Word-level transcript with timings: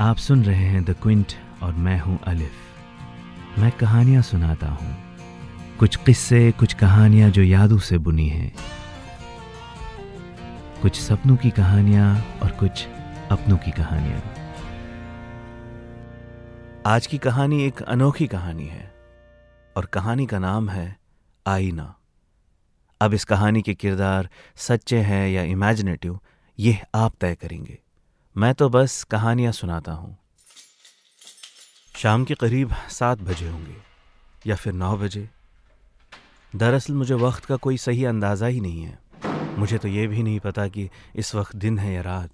आप 0.00 0.16
सुन 0.16 0.44
रहे 0.44 0.64
हैं 0.64 0.84
द 0.84 0.90
क्विंट 1.02 1.32
और 1.62 1.72
मैं 1.72 2.00
हूँ 2.00 2.18
अलिफ 2.26 3.58
मैं 3.58 3.72
कहानियाँ 3.72 4.22
सुनाता 4.22 4.68
हूँ। 4.68 4.96
कुछ 5.78 5.96
किस्से, 5.96 6.52
कुछ 6.52 6.74
कहानियाँ 6.74 7.30
जो 7.30 7.42
यादों 7.42 7.78
से 7.78 7.98
बुनी 7.98 8.28
हैं। 8.28 8.52
कुछ 10.82 11.00
सपनों 11.00 11.36
की 11.36 11.50
कहानियाँ 11.50 12.38
और 12.42 12.50
कुछ 12.50 12.86
अपनों 13.30 13.56
की 13.56 13.70
कहानियाँ। 13.70 14.22
आज 16.86 17.06
की 17.06 17.18
कहानी 17.18 17.62
एक 17.62 17.82
अनोखी 17.82 18.26
कहानी 18.26 18.66
है 18.66 18.94
और 19.76 19.86
कहानी 19.86 20.26
का 20.26 20.38
नाम 20.38 20.68
है 20.68 20.96
आईना। 21.46 21.94
अब 23.00 23.14
इस 23.14 23.24
कहानी 23.24 23.62
के 23.62 23.74
किरदार 23.74 24.28
सच्चे 24.56 24.98
हैं 24.98 25.28
या 25.28 25.42
इमेजिनेटिव 25.42 26.20
ये 26.58 26.78
आप 26.94 27.14
तय 27.20 27.34
करेंगे। 27.34 27.83
मैं 28.36 28.54
तो 28.54 28.68
बस 28.68 29.02
कहानियाँ 29.04 29.52
सुनाता 29.52 29.92
हूँ। 29.92 30.16
शाम 31.94 32.24
के 32.24 32.34
करीब 32.34 32.72
सात 32.90 33.18
बजे 33.18 33.48
होंगे, 33.48 33.76
या 34.46 34.56
फिर 34.56 34.72
नौ 34.72 34.96
बजे। 34.96 35.28
दरअसल 36.52 36.92
मुझे 36.92 37.14
वक्त 37.14 37.44
का 37.44 37.56
कोई 37.56 37.76
सही 37.76 38.04
अंदाज़ा 38.04 38.46
ही 38.46 38.60
नहीं 38.60 38.82
है। 38.82 38.98
मुझे 39.58 39.78
तो 39.78 39.88
ये 39.88 40.06
भी 40.06 40.22
नहीं 40.22 40.40
पता 40.40 40.66
कि 40.68 40.88
इस 41.16 41.34
वक्त 41.34 41.56
दिन 41.56 41.78
है 41.78 41.92
या 41.92 42.00
रात। 42.00 42.30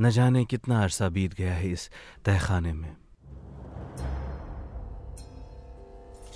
न 0.00 0.10
जाने 0.10 0.44
कितना 0.44 0.82
अरसा 0.82 1.08
बीत 1.08 1.34
गया 1.34 1.54
है 1.54 1.70
इस 1.70 1.90
तहखाने 2.24 2.72
में। 2.72 2.96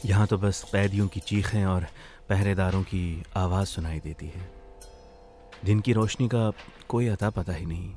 यहाँ 0.06 0.26
तो 0.26 0.38
बस 0.38 0.64
कैदियों 0.72 1.06
की 1.08 1.20
चीखें 1.20 1.64
और 1.64 1.86
पहरेदारों 2.28 2.82
की 2.82 3.22
आवाज़ 3.36 3.68
सुनाई 3.68 4.00
देती 4.00 4.26
है। 4.26 4.61
दिन 5.64 5.80
की 5.80 5.92
रोशनी 5.92 6.28
का 6.28 6.52
कोई 6.88 7.08
अता 7.08 7.30
पता 7.30 7.52
ही 7.52 7.66
नहीं। 7.66 7.94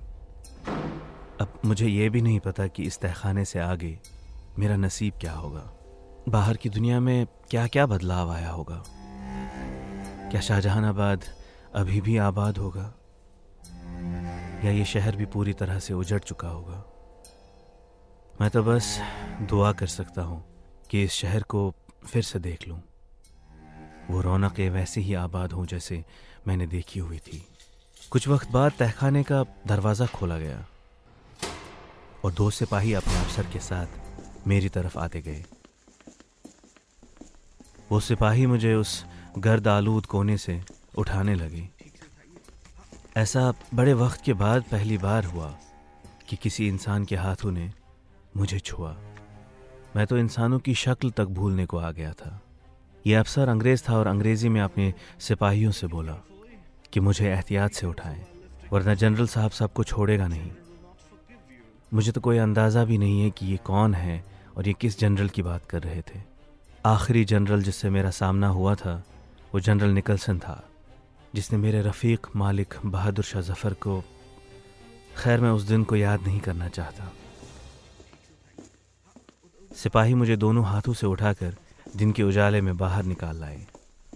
अब 1.41 1.59
मुझे 1.65 1.87
ये 1.87 2.09
भी 2.09 2.21
नहीं 2.21 2.39
पता 2.39 2.67
कि 2.67 2.83
इस 2.83 2.99
तहखाने 2.99 3.45
से 3.45 3.59
आगे 3.59 3.99
मेरा 4.59 4.75
नसीब 4.75 5.13
क्या 5.21 5.31
होगा। 5.31 5.71
बाहर 6.29 6.57
की 6.57 6.69
दुनिया 6.69 6.99
में 6.99 7.27
क्या 7.49 7.67
क्या 7.67 7.85
बदलाव 7.85 8.31
आया 8.31 8.49
होगा? 8.49 8.83
क्या 10.31 10.41
शाहजहानाबाद 10.41 11.23
अभी 11.75 12.01
भी 12.01 12.17
आबाद 12.17 12.57
होगा? 12.57 12.93
या 14.65 14.71
ये 14.71 14.85
शहर 14.85 15.15
भी 15.15 15.25
पूरी 15.25 15.53
तरह 15.53 15.79
से 15.79 15.93
उजड़ 15.93 16.19
चुका 16.19 16.47
होगा? 16.47 16.85
मैं 18.41 18.49
तो 18.49 18.63
बस 18.63 18.99
दुआ 19.41 19.71
कर 19.71 19.87
सकता 19.87 20.21
हूँ 20.21 20.45
कि 20.89 21.03
इस 21.03 21.11
शहर 21.11 21.43
को 21.43 21.73
फिर 22.05 22.23
से 22.23 22.39
देख 22.39 22.67
लूँ। 22.67 22.81
वो 24.09 24.21
रौनकें 24.21 24.69
वैसे 24.69 25.01
ही 25.01 25.13
आबाद 25.13 25.51
हों 25.51 25.65
जैसे 25.65 26.05
मैंने 26.47 26.67
देखी 26.67 26.99
हुई 26.99 27.17
थी। 27.17 27.47
कुछ 28.11 28.27
वक्त 28.27 28.51
बाद 28.51 28.71
तहखाने 28.79 29.23
का 29.23 29.43
दरवाज़ा 29.67 30.05
खोला 30.05 30.37
गया 30.37 30.65
और 32.25 32.31
दो 32.31 32.49
सिपाही 32.49 32.93
अपने 32.93 33.15
अफसर 33.15 33.43
के 33.43 33.59
साथ 33.59 34.47
मेरी 34.47 34.69
तरफ़ 34.69 34.97
आते 34.99 35.21
गए। 35.21 35.43
वो 37.91 37.99
सिपाही 37.99 38.45
मुझे 38.45 38.73
उस 38.73 39.03
गर्द 39.37 39.67
आलूद 39.67 40.05
कोने 40.05 40.37
से 40.37 40.61
उठाने 40.97 41.35
लगे। 41.35 41.69
ऐसा 43.17 43.53
बड़े 43.73 43.93
वक्त 43.93 44.23
के 44.25 44.33
बाद 44.33 44.63
पहली 44.71 44.97
बार 44.97 45.25
हुआ 45.25 45.55
कि 46.29 46.35
किसी 46.35 46.67
इंसान 46.67 47.05
के 47.05 47.15
हाथों 47.15 47.51
ने 47.51 47.71
मुझे 48.37 48.59
छुआ। 48.59 48.95
मैं 49.95 50.05
तो 50.07 50.17
इंसानों 50.17 50.59
की 50.59 50.73
शक्ल 50.75 51.11
तक 51.11 51.25
भूलने 51.25 51.65
को 51.65 51.77
आ 51.77 51.91
गया 51.91 52.13
था। 52.13 52.39
यह 53.07 53.19
अफसर 53.19 53.49
अंग्रेज़ 53.49 53.83
था 53.89 53.97
और 53.97 54.07
अंग्रेज़ी 54.07 54.49
में 54.49 54.61
अपने 54.61 54.93
सिपाहियों 55.19 55.71
से 55.71 55.87
बोला। 55.87 56.17
कि 56.95 56.99
मुझे 56.99 57.25
एहतियात 57.27 57.71
से 57.71 57.87
उठाएँ, 57.87 58.21
वरना 58.71 58.93
जनरल 58.93 59.27
साहब 59.27 59.51
सबको 59.51 59.83
छोड़ेगा 59.83 60.27
नहीं। 60.27 60.51
मुझे 61.93 62.11
तो 62.11 62.21
कोई 62.21 62.37
अंदाज़ा 62.37 62.83
भी 62.85 62.97
नहीं 62.97 63.21
है 63.21 63.29
कि 63.29 63.45
ये 63.45 63.57
कौन 63.57 63.93
है 63.93 64.23
और 64.57 64.67
ये 64.67 64.73
किस 64.73 64.99
जनरल 64.99 65.29
की 65.29 65.41
बात 65.41 65.65
कर 65.65 65.81
रहे 65.83 66.01
थे। 66.01 66.19
आखिरी 66.85 67.25
जनरल 67.25 67.63
जिससे 67.63 67.89
मेरा 67.89 68.09
सामना 68.09 68.47
हुआ 68.47 68.75
था, 68.75 69.03
वो 69.53 69.59
जनरल 69.59 69.89
निकलसन 69.89 70.39
था, 70.39 70.63
जिसने 71.35 71.59
मेरे 71.59 71.81
रफ़ीक 71.81 72.27
मालिक 72.35 72.75
बहादुर 72.85 73.25
शाह 73.25 73.41
जफ़र 73.41 73.73
को, 73.73 74.03
खैर 75.17 75.41
मैं 75.41 75.51
उस 75.51 75.63
दिन 75.63 75.83
को 75.83 75.95
याद 75.95 76.21
नहीं 76.21 76.39
करना 76.39 76.67
चाहता। 76.69 77.11
सिपाही 79.71 80.13
मुझे 80.13 80.35
दोनों 80.37 80.65
हाथों 80.65 80.93
से 80.93 81.07
उठाकर 81.07 81.55
दिन 81.95 82.11
के 82.11 82.23
उजाले 82.23 82.61
में 82.61 82.77
बाहर 82.77 83.03
निकाल 83.03 83.39
लाए। 83.39 83.65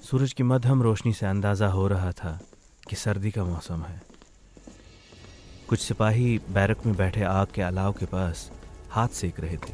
सूरज 0.03 0.34
की 0.34 0.44
मध्यम 0.44 0.81
रोशनी 0.81 1.13
से 1.13 1.25
अंदाज़ा 1.25 1.67
हो 1.67 1.88
रहा 1.88 2.11
था 2.11 2.40
कि 2.89 2.95
सर्दी 2.95 3.31
का 3.31 3.44
मौसम 3.44 3.83
है। 3.83 4.01
कुछ 5.67 5.79
सिपाही 5.79 6.39
बैरक 6.50 6.85
में 6.85 6.95
बैठे 6.95 7.23
आग 7.23 7.47
के 7.55 7.61
अलाव 7.61 7.94
के 7.94 8.05
पास 8.05 8.50
हाथ 8.91 9.07
सेक 9.07 9.39
रहे 9.39 9.57
थे। 9.57 9.73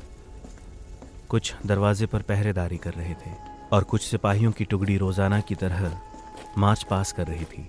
कुछ 1.30 1.54
दरवाजे 1.66 2.06
पर 2.06 2.22
पहरेदारी 2.22 2.78
कर 2.78 2.94
रहे 2.94 3.14
थे 3.14 3.32
और 3.74 3.84
कुछ 3.84 4.02
सिपाहियों 4.02 4.52
की 4.52 4.66
टुकड़ी 4.66 4.98
रोज़ाना 4.98 5.40
की 5.42 5.56
तरह 5.56 6.02
मार्च 6.58 6.84
पास 6.84 7.12
कर 7.12 7.28
रही 7.28 7.46
थी। 7.46 7.68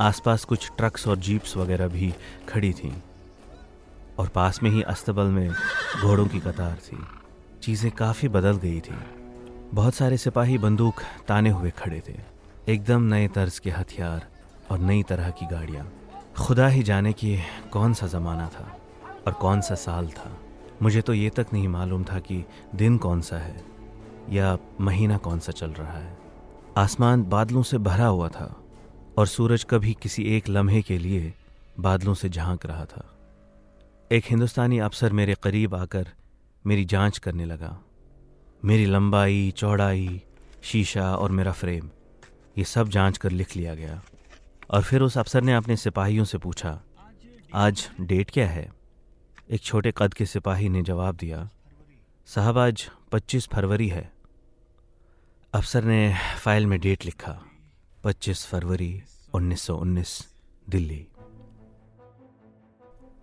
आसपास 0.00 0.44
कुछ 0.44 0.70
ट्रक्स 0.76 1.08
और 1.08 1.18
जीप्स 1.18 1.56
वगैरह 1.56 1.88
भी 1.88 2.12
खड़ी 2.48 2.72
थीं 2.72 2.94
और 4.18 4.28
पास 4.28 4.62
में 4.62 4.70
ही 4.70 4.82
अस्तबल 4.82 5.26
में 5.26 5.50
घोड़ों 6.02 6.26
की 6.26 6.40
कतार 6.40 6.78
थी। 6.86 6.98
चीज़ें 7.62 7.90
काफ़ी 7.92 8.28
बदल 8.28 8.56
गई 8.56 8.80
थी। 8.80 8.98
बहुत 9.74 9.94
सारे 9.94 10.16
सिपाही 10.16 10.58
बंदूक 10.58 11.02
ताने 11.28 11.50
हुए 11.50 11.70
खड़े 11.78 12.02
थे। 12.08 12.14
एकदम 12.72 13.02
नए 13.04 13.28
तर्ज 13.28 13.58
के 13.58 13.70
हथियार 13.70 14.26
और 14.70 14.78
नई 14.78 15.02
तरह 15.02 15.30
की 15.30 15.46
गाड़ियाँ। 15.46 15.86
खुदा 16.38 16.66
ही 16.68 16.82
जाने 16.82 17.12
कि 17.12 17.36
कौन 17.72 17.94
सा 17.94 18.06
ज़माना 18.06 18.48
था 18.48 18.66
और 19.26 19.32
कौन 19.32 19.60
सा 19.60 19.74
साल 19.74 20.08
था। 20.08 20.36
मुझे 20.82 21.00
तो 21.02 21.14
ये 21.14 21.30
तक 21.30 21.46
नहीं 21.52 21.68
मालूम 21.68 22.04
था 22.04 22.18
कि 22.18 22.44
दिन 22.74 22.98
कौन 22.98 23.20
सा 23.20 23.38
है 23.38 23.64
या 24.30 24.56
महीना 24.80 25.16
कौन 25.16 25.38
सा 25.38 25.52
चल 25.52 25.70
रहा 25.70 25.98
है। 25.98 26.16
आसमान 26.76 27.22
बादलों 27.24 27.62
से 27.62 27.78
भरा 27.78 28.06
हुआ 28.06 28.28
था 28.28 28.54
और 29.18 29.26
सूरज 29.26 29.64
कभी 29.64 29.96
किसी 30.02 30.24
एक 30.36 30.48
लम्हे 30.48 30.82
के 30.82 30.98
लिए 30.98 31.32
बादलों 31.80 32.14
से 32.14 32.28
झाँक 32.28 32.66
रहा 32.66 32.84
था। 32.84 33.04
एक 34.12 34.24
हिंदुस्तानी 34.30 34.78
अफसर 34.78 35.12
मेरे 35.12 35.34
करीब 35.42 35.74
आकर 35.74 36.08
मेरी 36.64 36.84
जाँच 36.84 37.18
करने 37.18 37.44
लगा। 37.44 37.78
मेरी 38.64 38.86
लंबाई, 38.86 39.52
चौड़ाई, 39.56 40.22
शीशा 40.62 41.14
और 41.16 41.30
मेरा 41.30 41.52
फ्रेम, 41.52 41.90
ये 42.58 42.64
सब 42.64 42.88
जाँच 42.88 43.18
कर 43.18 43.30
लिख 43.30 43.56
लिया 43.56 43.74
गया। 43.74 44.00
और 44.70 44.82
फिर 44.82 45.02
उस 45.02 45.18
अफसर 45.18 45.42
ने 45.42 45.54
अपने 45.54 45.76
सिपाहियों 45.76 46.24
से 46.24 46.38
पूछा, 46.38 46.80
आज 47.54 47.88
डेट 48.00 48.30
क्या 48.30 48.48
है? 48.48 48.72
एक 49.50 49.62
छोटे 49.62 49.92
कद 49.96 50.14
के 50.14 50.26
सिपाही 50.26 50.68
ने 50.68 50.82
जवाब 50.82 51.16
दिया, 51.16 51.48
साहब, 52.26 52.58
आज 52.58 52.90
25 53.12 53.48
फरवरी 53.48 53.88
है। 53.88 54.12
अफसर 55.54 55.84
ने 55.84 56.14
फ़ाइल 56.38 56.66
में 56.66 56.80
डेट 56.80 57.04
लिखा 57.04 57.38
25 58.04 58.46
फरवरी 58.46 59.02
1919 59.34 60.28
दिल्ली। 60.68 61.06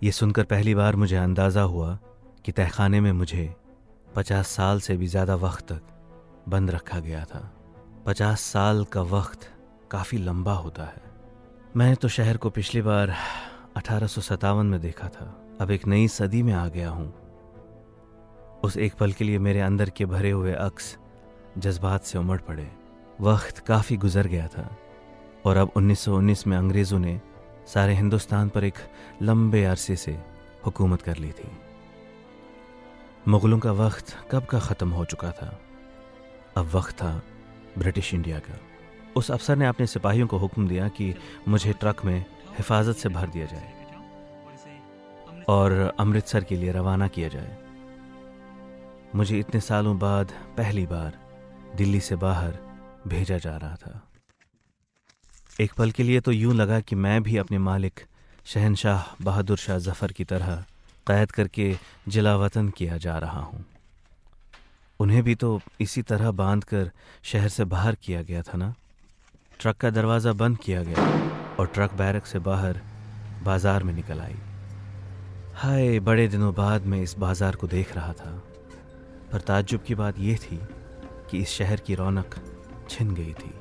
ये 0.03 0.12
सुनकर 0.12 0.44
पहली 0.44 0.75
बार 0.75 0.95
मुझे 0.95 1.16
अंदाज़ा 1.16 1.62
हुआ 1.62 1.97
कि 2.45 2.51
तहखाने 2.51 3.01
में 3.01 3.12
मुझे 3.12 3.56
पचास 4.16 4.47
साल 4.47 4.79
से 4.79 4.97
भी 4.97 5.07
ज़्यादा 5.07 5.35
वक्त 5.35 5.72
तक 5.72 6.44
बंद 6.50 6.72
रखा 6.72 7.00
गया 7.00 7.23
था। 7.25 7.51
पचास 8.06 8.41
साल 8.41 8.83
का 8.85 9.01
वक्त 9.01 9.50
काफ़ी 9.91 10.17
लंबा 10.17 10.53
होता 10.53 10.83
है। 10.83 11.04
मैंने 11.78 11.96
तो 11.96 12.08
शहर 12.08 12.38
को 12.38 12.50
पिछली 12.50 12.81
बार 12.81 13.16
अठारह 13.78 14.08
सौ 14.08 14.22
सतावन 14.22 14.66
में 14.66 14.81
देखा 14.81 15.08
था। 15.08 15.58
अब 15.62 15.72
एक 15.72 15.88
नई 15.88 16.08
सदी 16.08 16.44
में 16.44 16.53
आ 16.53 16.68
गया 16.68 16.90
हूँ। 16.90 17.13
उस 18.63 18.78
एक 18.78 18.94
पल 18.94 19.12
के 19.12 19.24
लिए 19.24 19.40
मेरे 19.40 19.59
अंदर 19.59 19.90
के 19.90 20.06
भरे 20.06 20.31
हुए 20.31 20.53
अक्स 20.53 20.97
जज्बात 21.58 22.03
से 22.03 22.18
उमड़ 22.18 22.41
पड़े। 22.41 22.72
वक्त 23.22 23.59
काफ़ी 23.59 23.97
गुजर 23.97 24.28
गया 24.28 24.47
था। 24.47 24.78
और 25.46 25.58
अब 25.58 25.72
1919 25.75 26.47
में 26.47 26.58
अंग्रेज़ों 26.58 27.00
ने 27.00 27.22
सारे 27.74 27.94
हिंदुस्तान 27.94 28.50
पर 28.50 28.63
एक 28.63 28.75
लंबे 29.22 29.63
अरसे 29.63 29.96
से 29.96 30.24
हुकूमत 30.66 31.01
कर 31.01 31.18
ली 31.18 31.31
थी। 31.31 31.51
मुग़लों 33.28 33.60
का 33.60 33.71
वक्त 33.71 34.18
कब 34.31 34.45
का 34.45 34.60
ख़त्म 34.60 34.89
हो 34.89 35.06
चुका 35.06 35.31
था? 35.31 35.60
अब 36.57 36.66
वक्त 36.66 36.94
था 36.94 37.21
ब्रिटिश 37.78 38.13
इंडिया 38.13 38.39
का। 38.39 38.60
उस 39.15 39.31
अफसर 39.31 39.56
ने 39.56 39.65
अपने 39.65 39.88
सिपाहियों 39.88 40.27
को 40.27 40.38
हुक्म 40.38 40.67
दिया 40.67 40.88
कि 40.88 41.13
मुझे 41.47 41.73
ट्रक 41.73 42.06
में 42.06 42.25
हिफाजत 42.57 42.95
से 42.95 43.09
भर 43.09 43.27
दिया 43.27 43.45
जाए 43.45 43.73
और 45.50 45.71
अमृतसर 46.00 46.44
के 46.44 46.56
लिए 46.56 46.71
रवाना 46.71 47.07
किया 47.07 47.27
जाए। 47.27 47.57
मुझे 49.15 49.39
इतने 49.39 49.62
सालों 49.62 50.00
बाद 50.00 50.31
पहली 50.57 50.85
बार 50.85 51.19
दिल्ली 51.75 52.00
से 52.00 52.15
बाहर 52.15 52.57
भेजा 53.07 53.38
जा 53.38 53.57
रहा 53.57 53.75
था। 53.75 54.01
एक 55.61 55.73
पल 55.73 55.91
के 55.91 56.03
लिए 56.03 56.19
तो 56.19 56.31
यूँ 56.31 56.53
लगा 56.53 56.79
कि 56.79 56.95
मैं 56.95 57.23
भी 57.23 57.38
अपने 57.38 57.57
मालिक 57.57 58.00
शहनशाह 58.45 59.03
बहादुर 59.21 59.57
शाह 59.57 59.77
जफ़र 59.77 60.11
की 60.11 60.23
तरह 60.23 60.63
कैद 61.07 61.31
करके 61.31 61.77
जिला 62.07 62.35
वतन 62.38 62.69
किया 62.69 62.97
जा 62.97 63.18
रहा 63.18 63.39
हूँ। 63.39 63.65
उन्हें 65.00 65.23
भी 65.23 65.35
तो 65.35 65.59
इसी 65.81 66.01
तरह 66.01 66.31
बाँध 66.31 66.63
कर 66.63 66.91
शहर 67.23 67.47
से 67.47 67.65
बाहर 67.65 67.95
किया 67.95 68.21
गया 68.21 68.41
था 68.41 68.57
ना? 68.57 68.73
ट्रक 69.60 69.78
का 69.78 69.90
दरवाज़ा 69.90 70.31
बंद 70.34 70.57
किया 70.57 70.84
गया 70.84 71.04
और 71.60 71.68
ट्रक 71.68 71.94
बैरक 71.94 72.25
से 72.25 72.40
बाहर 72.40 72.80
बाज़ार 73.44 73.84
में 73.84 73.94
निकल 73.94 74.19
आई। 74.19 74.36
हाय, 75.56 76.00
बड़े 76.00 76.28
दिनों 76.28 76.54
बाद 76.54 76.86
मैं 76.86 77.02
इस 77.02 77.18
बाज़ार 77.19 77.56
को 77.56 77.68
देख 77.68 77.96
रहा 77.96 78.13
था। 78.13 78.31
पर 79.31 79.42
ताज्जुब 79.42 79.81
की 79.81 79.96
बात 79.96 80.19
यह 80.19 80.38
थी 80.38 80.60
कि 81.31 81.38
इस 81.38 81.50
शहर 81.50 81.80
की 81.80 81.96
रौनक 81.96 82.36
छिन 82.90 83.13
गई 83.13 83.34
थी। 83.34 83.54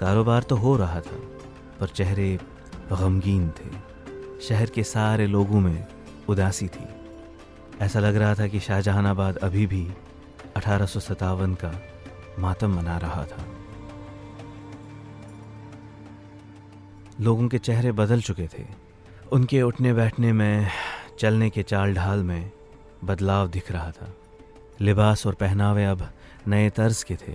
कारोबार 0.00 0.42
तो 0.42 0.56
हो 0.56 0.76
रहा 0.76 1.00
था, 1.00 1.18
पर 1.80 1.88
चेहरे 1.88 2.38
गमगीन 2.92 3.48
थे। 3.50 3.70
शहर 4.48 4.70
के 4.70 4.82
सारे 4.84 5.26
लोगों 5.26 5.60
में 5.60 5.86
उदासी 6.28 6.68
थी। 6.68 6.88
ऐसा 7.80 8.00
लग 8.00 8.16
रहा 8.16 8.34
था 8.34 8.46
कि 8.46 8.60
शाहजहानाबाद 8.60 9.36
अभी 9.36 9.66
भी 9.66 9.86
अठारह 10.56 10.86
सौ 10.86 11.00
सतावन 11.00 11.54
का 11.54 11.72
मातम 12.38 12.76
मना 12.76 12.98
रहा 12.98 13.24
था। 13.24 13.44
लोगों 17.20 17.48
के 17.48 17.58
चेहरे 17.58 17.92
बदल 17.92 18.20
चुके 18.20 18.46
थे। 18.46 18.64
उनके 19.32 19.62
उठने 19.62 19.92
बैठने 19.92 20.32
में, 20.32 20.68
चलने 21.18 21.50
के 21.50 21.62
चाल 21.62 21.94
ढाल 21.94 22.18
में 22.18 22.50
बदलाव 23.04 23.48
दिख 23.48 23.72
रहा 23.72 23.90
था। 23.90 24.16
लिबास 24.80 25.26
और 25.26 25.34
पहनावे 25.34 25.84
अब 25.84 26.10
नए 26.48 26.70
तर्ज 26.70 27.02
के 27.02 27.16
थे। 27.16 27.32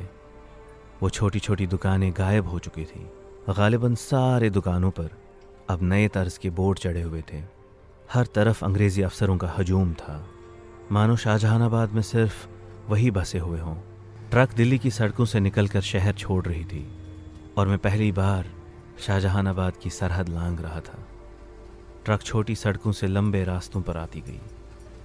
वो 1.03 1.09
छोटी 1.09 1.39
छोटी 1.39 1.67
दुकानें 1.67 2.13
गायब 2.17 2.47
हो 2.47 2.59
चुकी 2.59 2.85
थी। 2.85 3.11
गालिबा 3.57 3.93
सारे 3.93 4.49
दुकानों 4.49 4.91
पर 4.91 5.09
अब 5.69 5.79
नए 5.81 6.07
तर्ज 6.07 6.37
के 6.37 6.49
बोर्ड 6.49 6.79
चढ़े 6.79 7.01
हुए 7.01 7.21
थे। 7.21 7.43
हर 8.13 8.25
तरफ़ 8.25 8.65
अंग्रेज़ी 8.65 9.01
अफसरों 9.01 9.37
का 9.37 9.55
हजूम 9.57 9.93
था। 9.93 10.27
मानो 10.91 11.15
शाहजहानाबाद 11.15 11.91
में 11.91 12.01
सिर्फ़ 12.01 12.47
वही 12.89 13.11
बसे 13.11 13.39
हुए 13.39 13.59
हों। 13.59 13.75
ट्रक 14.31 14.53
दिल्ली 14.53 14.77
की 14.77 14.91
सड़कों 14.91 15.25
से 15.25 15.39
निकलकर 15.39 15.81
शहर 15.81 16.13
छोड़ 16.13 16.45
रही 16.45 16.65
थी। 16.65 16.97
और 17.57 17.67
मैं 17.67 17.77
पहली 17.77 18.11
बार 18.11 18.62
शाहजहानाबाद 18.99 19.77
की 19.77 19.89
सरहद 19.89 20.29
लांग 20.29 20.59
रहा 20.59 20.79
था। 20.79 20.97
ट्रक 22.05 22.21
छोटी 22.21 22.55
सड़कों 22.55 22.91
से 22.91 23.07
लंबे 23.07 23.43
रास्तों 23.43 23.81
पर 23.81 23.97
आती 23.97 24.21
गई 24.21 24.39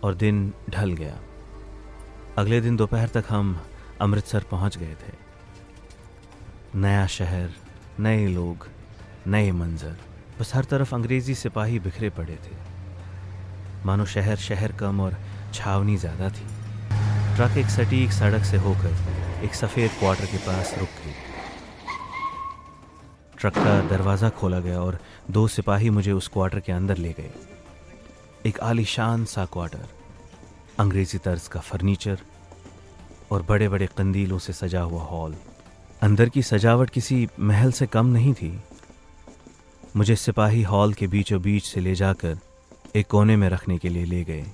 और 0.02 0.14
दिन 0.14 0.52
ढल 0.70 0.93
गया। 0.93 1.19
अगले 2.38 2.61
दिन 2.61 2.76
दोपहर 2.76 3.08
तक 3.08 3.25
हम 3.29 3.61
अमृतसर 4.00 4.44
पहुँच 4.50 4.79
गए 4.79 4.94
थे। 4.94 5.12
नया 6.75 7.06
शहर, 7.06 7.50
नए 8.00 8.26
लोग, 8.26 8.67
नए 9.26 9.52
मंजर, 9.52 9.96
बस 10.41 10.55
हर 10.55 10.64
तरफ़ 10.64 10.94
अंग्रेज़ी 10.94 11.34
सिपाही 11.34 11.79
बिखरे 11.79 12.11
पड़े 12.11 12.37
थे। 12.37 12.56
मानो 13.87 14.05
शहर 14.06 14.37
शहर 14.37 14.73
कम 14.73 15.00
और 15.00 15.17
छावनी 15.55 15.96
ज़्यादा 15.96 16.29
थी। 16.29 16.46
ट्रक 17.37 17.56
एक 17.58 17.67
सटीक 17.67 18.12
सड़क 18.12 18.44
से 18.44 18.56
होकर 18.56 19.43
एक 19.44 19.55
सफ़ेद 19.55 19.91
क्वार्टर 19.91 20.26
के 20.26 20.37
पास 20.37 20.75
रुक 20.79 20.88
गई। 20.88 21.27
ट्रक 23.38 23.55
का 23.55 23.81
दरवाज़ा 23.88 24.29
खोला 24.29 24.58
गया 24.61 24.81
और 24.81 24.99
दो 25.31 25.46
सिपाही 25.49 25.90
मुझे 25.90 26.12
उस 26.12 26.29
क्वार्टर 26.29 26.61
के 26.61 26.73
अंदर 26.73 26.96
ले 26.96 27.12
गए। 27.12 27.31
एक 28.46 28.61
आलीशान 28.61 29.25
सा 29.25 29.44
क्वार्टर, 29.44 29.87
अंग्रेज़ी 30.79 31.19
तर्ज 31.19 31.46
का 31.49 31.61
फर्नीचर 31.61 32.19
और 33.32 33.43
बड़े 33.43 33.69
बड़े 33.69 33.87
कंदीलों 33.87 34.38
से 34.38 34.52
सजा 34.52 34.81
हुआ 34.81 35.02
हॉल। 35.02 35.35
अंदर 36.02 36.29
की 36.29 36.43
सजावट 36.43 36.90
किसी 36.90 37.29
महल 37.40 37.73
से 37.73 37.87
कम 37.87 38.06
नहीं 38.06 38.35
थी। 38.35 38.58
मुझे 39.96 40.17
सिपाही 40.17 40.62
हॉल 40.62 40.93
के 40.94 41.06
बीचों 41.06 41.43
बीच 41.43 41.64
से 41.64 41.81
ले 41.81 41.94
जाकर 41.94 42.38
एक 42.96 43.06
कोने 43.06 43.37
में 43.37 43.49
रखने 43.49 43.79
के 43.79 43.88
लिए 43.88 44.05
ले 44.05 44.25
गए। 44.25 44.44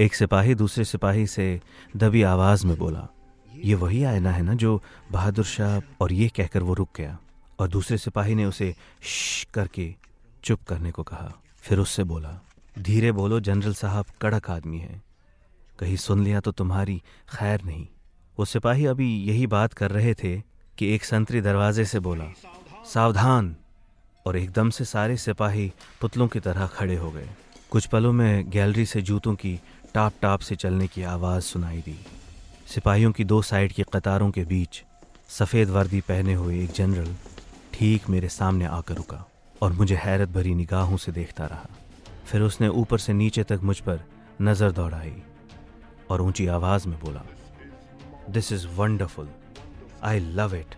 एक 0.00 0.14
सिपाही 0.14 0.54
दूसरे 0.54 0.84
सिपाही 0.84 1.26
से 1.26 1.60
दबी 1.96 2.22
आवाज़ 2.22 2.66
में 2.66 2.76
बोला 2.78 3.06
ये 3.64 3.74
वही 3.74 4.04
आयना 4.04 4.30
है 4.30 4.42
ना 4.42 4.54
जो 4.54 4.82
बहादुर 5.12 5.44
शाह 5.44 5.96
और 6.00 6.12
ये 6.12 6.28
कहकर 6.28 6.62
वो 6.62 6.74
रुक 6.74 6.88
गया 6.96 7.18
और 7.58 7.68
दूसरे 7.68 7.98
सिपाही 7.98 8.34
ने 8.34 8.44
उसे 8.44 8.74
श 9.02 9.46
करके 9.54 9.94
चुप 10.44 10.62
करने 10.62 10.90
को 10.90 11.02
कहा। 11.02 11.32
फिर 11.60 11.78
उससे 11.78 12.04
बोला, 12.04 12.40
धीरे 12.78 13.12
बोलो, 13.12 13.40
जनरल 13.40 13.74
साहब 13.74 14.06
कड़क 14.22 14.50
आदमी 14.50 14.78
है। 14.78 15.02
कहीं 15.78 15.96
सुन 15.96 16.24
लिया 16.24 16.40
तो 16.40 16.52
तुम्हारी 16.52 17.02
खैर 17.38 17.62
नहीं। 17.64 17.86
वो 18.38 18.44
सिपाही 18.44 18.86
अभी 18.86 19.22
यही 19.22 19.46
बात 19.46 19.72
कर 19.72 19.90
रहे 19.90 20.14
थे 20.14 20.42
कि 20.78 20.94
एक 20.94 21.04
संतरी 21.04 21.40
दरवाजे 21.40 21.84
से 21.84 22.00
बोला, 22.00 22.24
सावधान! 22.86 23.56
और 24.26 24.36
एकदम 24.36 24.70
से 24.70 24.84
सारे 24.84 25.16
सिपाही 25.16 25.72
पुतलों 26.00 26.28
की 26.28 26.40
तरह 26.40 26.66
खड़े 26.66 26.96
हो 26.96 27.10
गए। 27.10 27.28
कुछ 27.70 27.86
पलों 27.86 28.12
में 28.12 28.50
गैलरी 28.50 28.86
से 28.86 29.02
जूतों 29.02 29.34
की 29.34 29.60
टाप 29.94 30.12
टाप 30.22 30.40
से 30.40 30.56
चलने 30.56 30.86
की 30.86 31.02
आवाज़ 31.02 31.42
सुनाई 31.42 31.78
दी। 31.78 31.98
सिपाहियों 32.66 33.10
की 33.12 33.24
दो 33.24 33.40
साइड 33.42 33.72
की 33.72 33.82
कतारों 33.92 34.30
के 34.30 34.42
बीच 34.44 34.82
सफ़ेद 35.30 35.68
वर्दी 35.70 36.00
पहने 36.00 36.34
हुए 36.34 36.58
एक 36.62 36.70
जनरल 36.76 37.14
ठीक 37.74 38.08
मेरे 38.10 38.28
सामने 38.28 38.64
आकर 38.64 38.94
रुका 38.94 39.22
और 39.62 39.72
मुझे 39.72 39.96
हैरत 39.96 40.28
भरी 40.28 40.54
निगाहों 40.54 40.96
से 40.96 41.12
देखता 41.12 41.46
रहा। 41.46 41.68
फिर 42.26 42.42
उसने 42.42 42.68
ऊपर 42.68 42.98
से 42.98 43.12
नीचे 43.12 43.42
तक 43.42 43.60
मुझ 43.62 43.78
पर 43.80 44.00
नज़र 44.42 44.72
दौड़ाई 44.72 45.12
और 46.10 46.22
ऊँची 46.22 46.46
आवाज़ 46.46 46.88
में 46.88 46.98
बोला 47.00 47.22
this 48.30 48.52
is 48.52 48.66
wonderful 48.76 49.28
I 50.04 50.20
love 50.32 50.54
it 50.54 50.74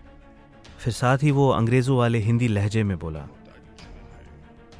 फिर 0.79 0.93
साथ 0.93 1.23
ही 1.23 1.31
वो 1.31 1.49
अंग्रेज़ों 1.51 1.97
वाले 1.97 2.19
हिंदी 2.19 2.47
लहजे 2.47 2.83
में 2.83 2.97
बोला, 2.99 3.27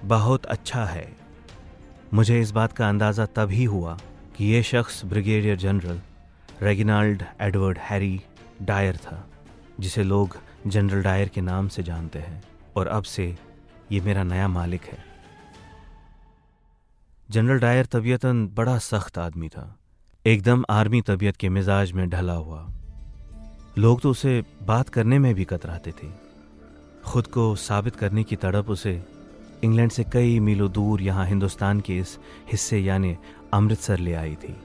बहुत 0.06 0.46
अच्छा 0.48 0.84
है। 0.86 1.08
मुझे 2.14 2.40
इस 2.42 2.52
बात 2.52 2.74
का 2.74 2.90
अंदाज़ा 2.90 3.26
तब 3.36 3.50
ही 3.52 3.64
हुआ 3.64 3.98
कि 4.38 4.46
ये 4.46 4.62
शख्स 4.64 5.04
brigadier 5.06 5.58
general 5.58 6.00
Reginald 6.62 7.24
Edward 7.42 7.78
Harry 7.78 8.22
Dyer 8.62 8.98
था, 8.98 9.30
जिसे 9.80 10.04
लोग 10.04 10.38
जनरल 10.68 11.02
डायर 11.02 11.28
के 11.28 11.42
नाम 11.42 11.68
से 11.68 11.84
जानते 11.84 12.20
हैं, 12.20 12.44
और 12.76 12.88
अब 12.88 13.04
से 13.04 13.38
ये 13.92 14.02
मेरा 14.02 14.24
नया 14.24 14.48
मालिक 14.48 14.82
है। 14.82 14.98
जनरल 17.30 17.60
डायर 17.60 17.86
तबीयतन 17.86 18.48
बड़ा 18.48 18.78
सख्त 18.78 19.18
आदमी 19.18 19.50
था। 19.50 19.80
एकदम 20.26 20.66
आर्मी 20.70 21.02
तबीयत 21.02 21.38
के 21.38 21.50
मिजाज 21.50 21.92
में 21.92 22.10
ढला 22.10 22.34
हुआ। 22.34 22.70
लोग 23.78 24.02
तो 24.02 24.12
उसे 24.12 24.44
बात 24.64 24.90
करने 24.90 25.20
में 25.20 25.36
भी 25.36 25.44
कतराते 25.44 25.92
थे। 25.92 26.08
खुद 27.06 27.28
को 27.28 27.56
साबित 27.56 27.96
करने 27.96 28.24
की 28.24 28.36
तड़प 28.36 28.70
उसे 28.70 29.04
इंग्लैंड 29.64 29.92
से 29.92 30.04
कई 30.04 30.40
मीलों 30.40 30.72
दूर 30.72 31.02
यहाँ 31.02 31.26
हिंदुस्तान 31.26 31.80
के 31.80 31.98
इस 31.98 32.18
हिस्से 32.52 32.80
यानी 32.80 33.18
अमृतसर 33.54 33.98
ले 33.98 34.14
आई 34.14 34.36
थी। 34.36 34.56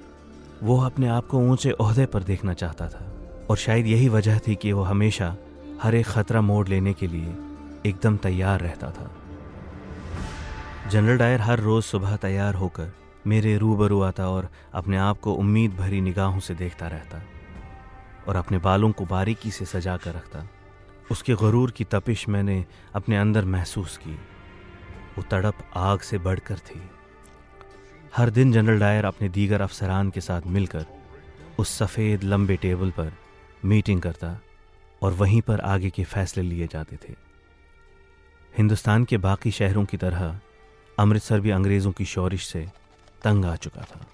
वो 0.63 0.81
अपने 0.81 1.09
आप 1.09 1.27
को 1.27 1.39
ऊँचे 1.39 1.71
अहदे 1.71 2.07
पर 2.07 2.23
देखना 2.23 2.53
चाहता 2.53 2.89
था 2.89 3.13
और 3.51 3.57
शायद 3.57 3.87
यही 3.87 4.09
वजह 4.09 4.39
थी 4.39 4.55
कि 4.55 4.73
वो 4.73 4.83
हमेशा 4.83 5.37
हर 5.83 5.95
एक 5.95 6.07
ख़तरा 6.07 6.41
मोड़ 6.41 6.69
लेने 6.69 6.93
के 6.93 7.07
लिए 7.07 7.35
एकदम 7.87 8.17
तैयार 8.17 8.61
रहता 8.61 8.91
था। 8.91 9.11
जनरल 10.91 11.19
डायर 11.19 11.41
हर 11.41 11.61
रोज़ 11.61 11.85
सुबह 11.85 12.17
तैयार 12.17 12.55
होकर 12.55 12.93
मेरे 13.27 13.57
रूबरू 13.59 14.01
आता 14.03 14.29
और 14.29 14.49
अपने 14.75 14.97
आप 14.97 15.21
को 15.21 15.33
उम्मीद 15.33 15.75
भरी 15.75 16.01
निगाहों 16.01 16.41
से 16.41 16.55
देखता 16.55 16.89
रहता 16.89 17.23
और 18.29 18.37
अपने 18.37 18.59
बालों 18.59 18.93
को 18.93 19.05
बारीकी 19.05 19.51
से 19.51 19.65
सजा 19.65 19.97
कर 19.97 20.11
रखता। 20.11 20.49
उसके 21.11 21.35
गरूर 21.35 21.71
की 21.71 21.85
तपिश 21.85 22.29
मैंने 22.29 22.65
अपने 22.95 23.17
अंदर 23.17 23.45
महसूस 23.45 23.97
की। 23.97 24.15
वो 25.19 25.23
तड़प 25.23 25.55
आग 25.77 25.99
से 25.99 26.19
बढ़कर 26.19 26.59
थी। 26.59 26.91
हर 28.17 28.31
दिन 28.31 28.53
जनरल 28.53 28.79
डायर 28.79 29.05
अपने 29.05 29.29
दीगर 29.29 29.61
अफसरान 29.61 30.11
के 30.11 30.21
साथ 30.21 30.43
मिलकर 30.47 30.85
उस 31.59 31.71
सफ़ेद 31.79 32.23
लंबे 32.23 32.57
टेबल 32.57 32.91
पर 32.91 33.11
मीटिंग 33.65 34.01
करता 34.03 34.29
और 35.03 35.13
वहीं 35.13 35.41
पर 35.41 35.61
आगे 35.61 35.91
के 35.91 36.05
फैसले 36.05 36.43
लिए 36.43 36.67
जाते 36.67 36.97
थे। 36.97 37.15
हिंदुस्तान 38.55 39.05
के 39.05 39.19
बाकी 39.19 39.51
शहरों 39.51 39.85
की 39.85 39.97
तरह 39.97 40.41
अमृतसर 40.99 41.41
भी 41.41 41.51
अंग्रेज़ों 41.51 41.93
की 41.93 42.05
शोरिश 42.05 42.47
से 42.47 42.67
तंग 43.23 43.45
आ 43.45 43.57
चुका 43.57 43.83
था। 43.83 44.07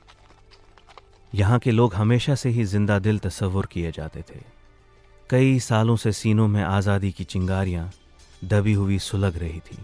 यहाँ 1.32 1.58
के 1.58 1.70
लोग 1.70 1.94
हमेशा 1.94 2.34
से 2.34 2.48
ही 2.48 2.64
ज़िंदा 2.64 2.98
दिल 2.98 3.18
तस्वुर 3.18 3.66
किए 3.66 3.90
जाते 3.92 4.22
थे। 4.30 4.40
कई 5.30 5.58
सालों 5.60 5.96
से 5.96 6.12
सीनों 6.12 6.48
में 6.48 6.62
आज़ादी 6.62 7.12
की 7.12 7.24
चिंगारियाँ 7.24 7.90
दबी 8.44 8.72
हुई 8.72 8.98
सुलग 8.98 9.38
रही 9.38 9.60
थी। 9.60 9.78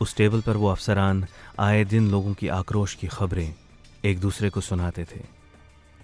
उस 0.00 0.16
टेबल 0.16 0.40
पर 0.40 0.56
वो 0.56 0.68
अफसरान 0.68 1.24
आए 1.60 1.84
दिन 1.84 2.10
लोगों 2.10 2.34
की 2.34 2.48
आक्रोश 2.50 2.94
की 2.94 3.06
खबरें 3.08 3.54
एक 4.04 4.18
दूसरे 4.20 4.50
को 4.50 4.60
सुनाते 4.60 5.04
थे। 5.04 5.20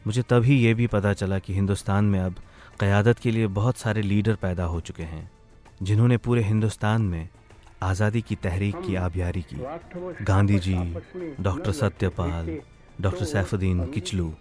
मुझे 0.06 0.22
तभी 0.22 0.58
ये 0.58 0.72
भी 0.74 0.86
पता 0.86 1.12
चला 1.14 1.38
कि 1.38 1.54
हिंदुस्तान 1.54 2.04
में 2.04 2.18
अब 2.20 2.34
क़यादत 2.80 3.18
के 3.18 3.30
लिए 3.30 3.46
बहुत 3.48 3.76
सारे 3.76 4.02
लीडर 4.02 4.34
पैदा 4.36 4.64
हो 4.64 4.80
चुके 4.80 5.02
हैं, 5.04 5.30
जिन्होंने 5.82 6.16
पूरे 6.18 6.42
हिंदुस्तान 6.42 7.02
में 7.02 7.28
आज़ादी 7.82 8.20
की 8.22 8.34
तहरीक 8.36 8.76
की 8.86 8.94
आबियारी 8.96 9.42
की। 9.42 10.24
गांधी 10.24 10.58
जी 10.58 10.74
डॉक्टर 11.40 11.72
सत्यपाल, 11.72 12.58
डॉक्टर 13.00 13.24
सैफुद्दीन 13.26 13.84
किचलू, 13.86 14.32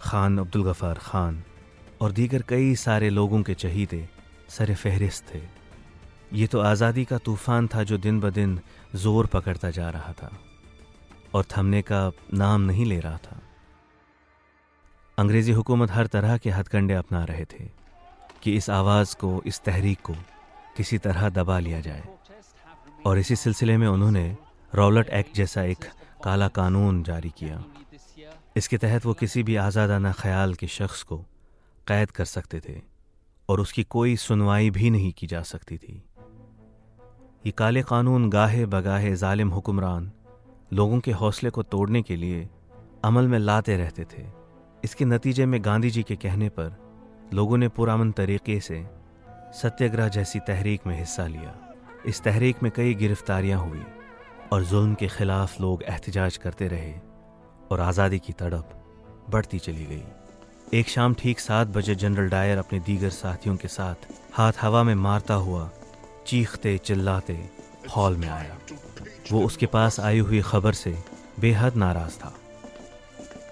खान 0.00 0.38
अब्दुल 0.38 0.64
गफ़ार 0.64 0.98
खान 1.02 1.42
और 2.00 2.12
दीगर 2.12 2.42
कई 2.48 2.74
सारे 2.76 3.10
लोगों 3.10 3.42
के 3.42 3.54
चहीते 3.56 4.08
सर 4.48 4.74
फहरिस्त 4.74 5.34
थे। 5.34 5.40
ये 6.32 6.46
तो 6.46 6.60
आज़ादी 6.60 7.04
का 7.04 7.18
तूफ़ान 7.18 7.66
था 7.68 7.82
जो 7.82 7.98
दिन 7.98 8.20
ब 8.20 8.30
दिन 8.30 8.58
ज़ोर 8.96 9.26
पकड़ता 9.26 9.70
जा 9.70 9.88
रहा 9.90 10.12
था 10.12 10.30
और 11.34 11.44
थमने 11.50 11.82
का 11.82 12.10
नाम 12.34 12.60
नहीं 12.60 12.84
ले 12.84 12.98
रहा 13.00 13.16
था। 13.16 13.40
अंग्रेज़ी 15.18 15.52
हुकूमत 15.52 15.90
हर 15.90 16.06
तरह 16.06 16.36
के 16.38 16.50
हथकंडे 16.50 16.94
अपना 16.94 17.24
रहे 17.24 17.44
थे 17.44 17.68
कि 18.42 18.52
इस 18.52 18.68
आवाज़ 18.70 19.14
को, 19.16 19.42
इस 19.46 19.60
तहरीक 19.60 20.00
को 20.00 20.14
किसी 20.76 20.98
तरह 20.98 21.28
दबा 21.30 21.58
लिया 21.58 21.80
जाए। 21.80 22.02
और 23.06 23.18
इसी 23.18 23.36
सिलसिले 23.36 23.76
में 23.76 23.86
उन्होंने 23.88 24.36
रॉलट 24.72 25.08
एक्ट 25.10 25.36
जैसा 25.36 25.62
एक 25.64 25.84
काला 26.24 26.48
कानून 26.48 27.02
जारी 27.02 27.30
किया। 27.38 27.62
इसके 28.56 28.78
तहत 28.78 29.06
वो 29.06 29.14
किसी 29.14 29.42
भी 29.42 29.56
आज़ादाना 29.58 30.12
ख्याल 30.12 30.54
के 30.54 30.66
शख्स 30.68 31.02
को 31.02 31.16
कैद 31.86 32.10
कर 32.10 32.24
सकते 32.26 32.60
थे 32.60 32.80
और 33.48 33.60
उसकी 33.60 33.82
कोई 33.86 34.16
सुनवाई 34.18 34.70
भी 34.70 34.90
नहीं 34.90 35.12
की 35.12 35.26
जा 35.26 35.42
सकती 35.44 35.78
थी। 35.78 36.02
ये 37.46 37.50
काले 37.52 37.80
कानून 37.82 38.28
गाहे 38.30 38.64
बगाहे 38.66 39.14
जालिम 39.16 39.50
हुक्मरान 39.50 40.10
लोगों 40.72 40.98
के 41.00 41.12
हौसले 41.12 41.50
को 41.50 41.62
तोड़ने 41.64 42.00
के 42.02 42.16
लिए 42.16 42.48
अमल 43.04 43.28
में 43.28 43.38
लाते 43.38 43.76
रहते 43.76 44.04
थे। 44.04 44.24
इसके 44.84 45.04
नतीजे 45.04 45.46
में 45.46 45.58
गांधी 45.64 45.90
जी 45.90 46.02
के 46.02 46.16
कहने 46.16 46.48
पर 46.48 46.72
लोगों 47.34 47.58
ने 47.58 47.68
पुरान 47.68 48.10
तरीके 48.12 48.58
से 48.60 48.82
सत्याग्रह 49.60 50.08
जैसी 50.08 50.40
तहरीक 50.40 50.86
में 50.86 50.98
हिस्सा 50.98 51.26
लिया। 51.26 51.54
इस 52.06 52.22
तहरीक 52.22 52.62
में 52.62 52.72
कई 52.76 52.94
गिरफ्तारियाँ 52.96 53.60
हुई 53.60 53.82
और 54.52 54.64
जुल्म 54.64 54.94
के 54.94 55.08
खिलाफ 55.08 55.60
लोग 55.60 55.82
एहतजाज 55.84 56.36
करते 56.36 56.68
रहे 56.68 56.92
और 57.70 57.80
आज़ादी 57.80 58.18
की 58.18 58.32
तड़प 58.32 58.76
बढ़ती 59.30 59.58
चली 59.58 59.86
गई। 59.86 60.78
एक 60.78 60.88
शाम 60.88 61.14
ठीक 61.14 61.40
सात 61.40 61.66
बजे 61.68 61.94
जनरल 61.94 62.28
डायर 62.28 62.58
अपने 62.58 62.80
दीगर 62.80 63.10
साथियों 63.14 63.56
के 63.56 63.68
साथ 63.70 64.12
हाथ 64.34 64.62
हवा 64.62 64.82
में 64.82 64.94
मारता 65.08 65.34
हुआ 65.34 65.70
चीखते, 66.26 66.78
चिल्लाते 66.78 67.50
हॉल 67.96 68.16
में 68.16 68.28
आया। 68.28 68.56
वो 69.32 69.42
उसके 69.44 69.66
पास 69.66 70.00
आई 70.00 70.18
हुई 70.18 70.40
खबर 70.40 70.72
से 70.72 70.98
बेहद 71.40 71.76
नाराज़ 71.76 72.16
था। 72.18 72.34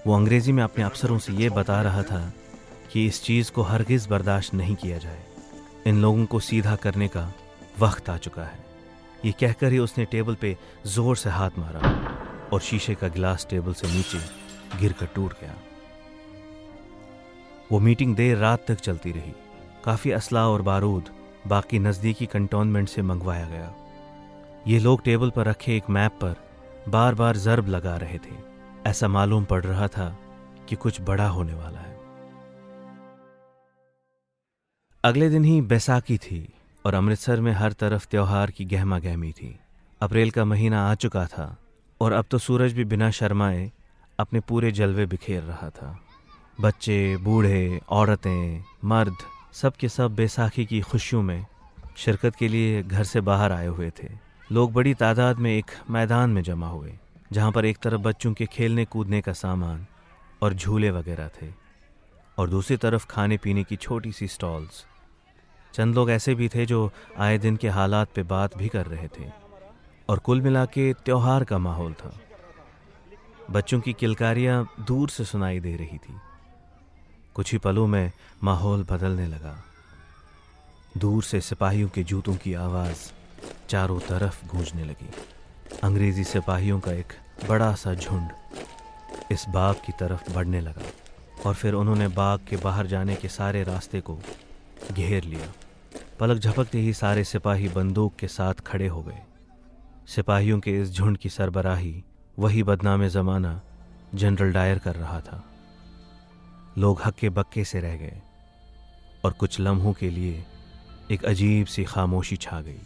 वो 0.07 0.15
अंग्रेज़ी 0.15 0.53
में 0.53 0.63
अपने 0.63 0.85
अफसरों 0.85 1.19
से 1.19 1.33
ये 1.33 1.51
बता 1.51 1.83
रहा 1.83 2.03
था 2.03 2.33
कि 2.93 3.07
इस 3.07 3.23
चीज़ 3.23 3.53
को 3.53 3.63
हरगिज़ 3.63 4.09
बर्दाश्त 4.09 4.55
नहीं 4.55 4.75
किया 4.75 4.99
जाए। 4.99 5.23
इन 5.87 6.03
लोगों 6.03 6.27
को 6.27 6.41
सीधा 6.41 6.77
करने 6.77 7.09
का 7.09 7.33
वक्त 7.81 8.11
आ 8.11 8.17
चुका 8.17 8.43
है। 8.43 8.65
ये 9.25 9.33
कहकर 9.33 9.73
ही 9.73 9.79
उसने 9.79 10.05
टेबल 10.05 10.35
पे 10.35 10.57
ज़ोर 10.87 11.17
से 11.17 11.31
हाथ 11.31 11.59
मारा 11.59 12.49
और 12.53 12.61
शीशे 12.61 12.95
का 12.95 13.09
गिलास 13.09 13.47
टेबल 13.51 13.73
से 13.73 13.89
नीचे 13.89 14.19
गिर 14.79 14.93
कर 14.93 15.07
टूट 15.07 15.33
गया। 15.33 15.55
वो 17.73 17.79
मीटिंग 17.79 18.17
देर 18.17 18.37
रात 18.37 18.65
तक 18.69 18.81
चलती 18.81 19.13
रही। 19.13 19.33
काफ़ी 19.85 20.11
असला 20.11 20.49
और 20.49 20.63
बारूद 20.63 21.09
बाकी 21.47 21.79
नज़दीकी 21.79 22.27
कंटोनमेंट 22.27 22.89
से 22.89 23.03
मंगवाया 23.03 23.47
गया। 23.47 23.75
ये 24.67 24.79
लोग 24.79 25.03
टेबल 25.03 25.31
पर 25.31 25.47
रखे 25.47 25.77
एक 25.77 25.91
मैप 25.91 26.13
पर 26.13 26.37
बार 26.89 27.15
बार 27.15 27.37
जरब 27.37 27.69
लगा 27.69 27.97
रहे 27.97 28.19
थे। 28.19 28.37
ऐसा 28.87 29.09
मालूम 29.09 29.45
पड़ 29.45 29.65
रहा 29.65 29.89
था 29.89 30.09
कि 30.69 30.77
कुछ 30.77 31.01
बड़ा 31.01 31.29
होने 31.29 31.55
वाला 31.55 31.81
है। 31.81 31.95
अगले 35.05 35.29
दिन 35.31 35.45
ही 35.45 35.61
बैसाखी 35.61 36.17
थी 36.19 36.49
और 36.87 36.95
अमृतसर 36.95 37.41
में 37.41 37.53
हर 37.53 37.73
तरफ़ 37.73 38.07
त्योहार 38.09 38.51
की 38.51 38.65
गहमा 38.65 38.99
गहमी 38.99 39.33
थी। 39.33 39.59
अप्रैल 40.01 40.31
का 40.31 40.45
महीना 40.45 40.91
आ 40.91 40.95
चुका 40.95 41.27
था 41.27 41.57
और 42.01 42.13
अब 42.13 42.25
तो 42.31 42.39
सूरज 42.39 42.73
भी 42.73 42.85
बिना 42.85 43.11
शर्माए 43.11 43.73
अपने 44.19 44.41
पूरे 44.41 44.73
जलवे 44.73 45.07
बिखेर 45.07 45.43
रहा 45.43 45.71
था। 45.71 45.99
बच्चे, 46.61 47.17
बूढ़े, 47.17 47.81
औरतें, 47.89 48.65
मर्द 48.85 49.17
सब 49.55 49.77
के 49.77 49.89
सब 49.89 50.15
बैसाखी 50.15 50.65
की 50.67 50.81
खुशियों 50.81 51.23
में 51.23 51.47
शिरकत 51.97 52.37
के 52.37 52.49
लिए 52.49 52.83
घर 52.83 53.05
से 53.05 53.21
बाहर 53.21 53.53
आए 53.53 53.67
हुए 53.67 53.91
थे। 53.91 54.09
लोग 54.53 54.73
बड़ी 54.73 54.95
तादाद 54.95 55.39
में 55.39 55.51
एक 55.51 55.71
मैदान 55.91 56.31
में 56.31 56.43
जमा 56.43 56.69
हुए, 56.69 56.95
जहाँ 57.33 57.53
पर 57.53 57.65
एक 57.65 57.79
तरफ़ 57.79 58.01
बच्चों 58.01 58.33
के 58.35 58.47
खेलने 58.47 58.85
कूदने 58.85 59.21
का 59.21 59.33
सामान 59.33 59.87
और 60.43 60.55
झूले 60.55 60.91
वगैरह 60.91 61.29
थे 61.29 61.53
और 62.39 62.51
दूसरी 62.51 62.77
तरफ़ 62.77 63.07
खाने 63.07 63.37
पीने 63.37 63.65
की 63.65 63.77
छोटी 63.77 64.13
सी 64.13 64.29
स्टॉल्स। 64.29 64.85
चंद 65.75 65.95
लोग 65.95 66.11
ऐसे 66.11 66.35
भी 66.35 66.49
थे 66.49 66.67
जो 66.67 66.91
आए 67.19 67.39
दिन 67.39 67.57
के 67.57 67.69
हालात 67.69 68.13
पे 68.15 68.23
बात 68.23 68.59
भी 68.59 68.69
कर 68.69 68.87
रहे 68.87 69.09
थे 69.09 69.31
और 70.09 70.19
कुल 70.19 70.41
मिला 70.41 70.65
के 70.65 70.93
त्यौहार 70.95 71.45
का 71.45 71.59
माहौल 71.59 71.93
था। 71.95 72.15
बच्चों 73.51 73.81
की 73.81 73.93
किलकारियाँ 73.93 74.65
दूर 74.81 75.09
से 75.09 75.25
सुनाई 75.25 75.61
दे 75.61 75.77
रही 75.77 75.99
थी। 75.99 76.15
कुछ 77.35 77.53
ही 77.53 77.59
पलों 77.59 77.87
में 77.87 78.13
माहौल 78.43 78.87
बदलने 78.91 79.27
लगा। 79.27 79.65
दूर 80.97 81.23
से 81.23 81.41
सिपाहियों 81.41 81.89
के 81.89 82.03
जूतों 82.03 82.37
की 82.37 82.55
आवाज़ 82.55 83.13
चारों 83.69 84.01
तरफ़ 84.01 84.47
गूंजने 84.47 84.85
लगी। 84.85 85.11
अंग्रेज़ी 85.85 86.25
सिपाहियों 86.25 86.81
का 86.81 86.93
एक 86.93 87.13
बड़ा 87.49 87.75
सा 87.75 87.95
झुंड 87.95 88.29
इस 89.33 89.45
बाग 89.49 89.75
की 89.75 89.93
तरफ़ 89.93 90.33
बढ़ने 90.33 90.61
लगा 90.61 90.83
और 91.47 91.55
फिर 91.55 91.75
उन्होंने 91.75 92.09
बाग 92.09 92.41
के 92.51 92.57
बाहर 92.57 92.87
जाने 92.87 93.15
के 93.15 93.29
सारे 93.29 93.63
रास्ते 93.63 94.01
को 94.01 94.19
घेर 94.93 95.25
लिया। 95.25 95.53
पलक 96.21 96.39
झपकते 96.39 96.79
ही 96.79 96.93
सारे 96.93 97.25
सिपाही 97.25 97.69
बंदूक 97.69 98.17
के 98.17 98.29
साथ 98.29 98.55
खड़े 98.55 98.89
हो 98.89 99.03
गए। 99.03 99.19
सिपाहियों 100.07 100.61
के 100.61 100.83
इस 100.83 100.93
झुंड 100.93 101.19
की 101.19 101.29
सरबराही 101.29 102.05
वही 102.39 102.63
बदनाम 102.63 103.07
ज़माना 103.09 103.61
जनरल 104.15 104.53
डायर 104.53 104.79
कर 104.79 104.95
रहा 104.95 105.21
था। 105.21 105.54
लोग 106.79 107.01
हक्के 107.05 107.29
बक्के 107.29 107.65
से 107.65 107.81
रह 107.81 107.97
गए 107.97 108.21
और 109.25 109.33
कुछ 109.33 109.61
लम्हों 109.61 109.93
के 109.93 110.11
लिए 110.11 110.45
एक 111.11 111.25
अजीब 111.25 111.67
सी 111.67 111.85
खामोशी 111.85 112.37
छा 112.37 112.61
गई। 112.61 112.81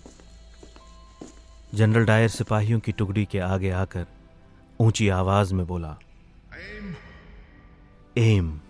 जनरल 1.75 2.05
डायर 2.05 2.29
सिपाहियों 2.29 2.81
की 2.81 2.93
टुकड़ी 2.93 3.25
के 3.25 3.39
आगे 3.39 3.71
आकर 3.71 4.07
ऊँची 4.81 5.09
आवाज़ 5.09 5.55
में 5.55 5.67
बोला, 5.67 5.97
एम। 8.19 8.61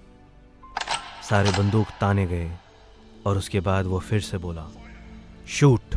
सारे 1.28 1.50
बंदूक 1.50 1.86
ताने 2.00 2.26
गए 2.26 2.50
और 3.26 3.38
उसके 3.38 3.60
बाद 3.60 3.86
वो 3.86 3.98
फिर 4.00 4.20
से 4.20 4.38
बोला, 4.38 4.66
शूट। 5.48 5.94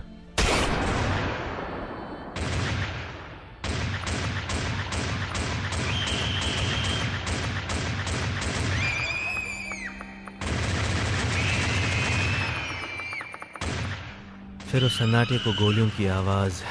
फिर 14.71 14.83
उस 14.83 14.99
सन्नाटे 14.99 15.37
को 15.37 15.53
गोलियों 15.53 15.89
की 15.89 16.07
आवाज़, 16.07 16.63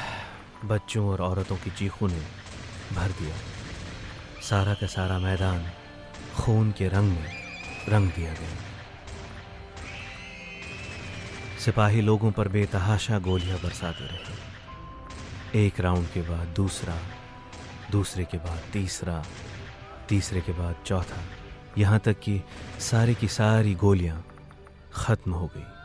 बच्चों 0.65 1.09
और 1.09 1.21
औरतों 1.21 1.55
की 1.55 1.69
चीखों 1.69 2.07
ने 2.07 2.21
भर 2.95 3.07
दिया। 3.07 3.35
सारा 4.41 4.73
का 4.73 4.87
सारा 4.87 5.19
मैदान 5.19 5.71
खून 6.37 6.71
के 6.71 6.87
रंग 6.87 7.11
में 7.11 7.33
रंग 7.89 8.09
दिया 8.09 8.33
गया। 8.33 8.57
सिपाही 11.59 12.01
लोगों 12.01 12.31
पर 12.31 12.47
बेतहाशा 12.47 13.19
गोलियाँ 13.19 13.59
बरसाते 13.59 14.03
रहे। 14.03 15.65
एक 15.65 15.79
राउंड 15.79 16.07
के 16.07 16.21
बाद 16.21 16.47
दूसरा, 16.47 16.97
दूसरे 17.91 18.25
के 18.25 18.37
बाद 18.37 18.61
तीसरा, 18.73 19.25
तीसरे 20.09 20.41
के 20.41 20.51
बाद 20.51 20.75
चौथा। 20.85 21.23
यहाँ 21.77 21.99
तक 21.99 22.19
कि 22.19 22.41
सारी 22.79 23.15
की 23.15 23.27
सारी 23.27 23.75
गोलियाँ 23.75 24.25
ख़त्म 24.93 25.31
हो 25.31 25.47
गई। 25.47 25.80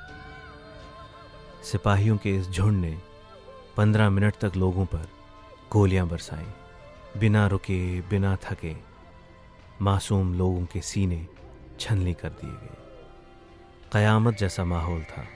सिपाहियों 1.73 2.17
के 2.17 2.37
इस 2.37 2.51
झुंड 2.51 2.81
ने 2.81 2.99
पंद्रह 3.77 4.11
मिनट 4.11 4.35
तक 4.35 4.53
लोगों 4.57 4.87
पर 4.87 5.09
गोलियाँ 5.73 6.09
बरसाई। 6.09 6.47
बिना 7.21 7.47
रुके, 7.47 8.01
बिना 8.01 8.37
थके 8.37 8.77
मासूम 9.83 10.35
लोगों 10.35 10.65
के 10.65 10.81
सीने 10.81 11.27
छनली 11.81 12.15
कर 12.15 12.29
दिए 12.29 12.51
गए। 12.51 12.77
क़यामत 13.93 14.35
जैसा 14.35 14.65
माहौल 14.65 15.03
था 15.03 15.27